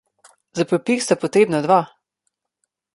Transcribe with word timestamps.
Za 0.59 0.65
prepir 0.71 0.97
sta 1.05 1.19
potrebna 1.25 1.63
dva. 1.69 1.81